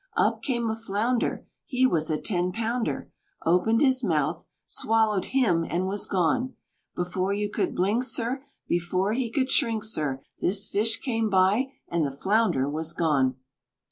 Up 0.17 0.41
came 0.41 0.67
a 0.67 0.75
flounder, 0.75 1.45
He 1.67 1.85
was 1.85 2.09
a 2.09 2.19
ten 2.19 2.51
pounder, 2.51 3.11
Opened 3.45 3.81
his 3.81 4.03
mouth, 4.03 4.47
swallowed 4.65 5.25
him 5.25 5.63
and 5.63 5.85
was 5.85 6.07
gone; 6.07 6.55
Before 6.95 7.33
you 7.33 7.51
could 7.51 7.75
blink, 7.75 8.03
sir, 8.03 8.43
Before 8.67 9.13
he 9.13 9.29
could 9.29 9.51
shrink, 9.51 9.83
sir, 9.83 10.23
This 10.39 10.67
fish 10.67 10.97
came 11.01 11.29
by 11.29 11.73
and 11.87 12.03
the 12.03 12.09
flounder 12.09 12.67
was 12.67 12.93
gone! 12.93 13.35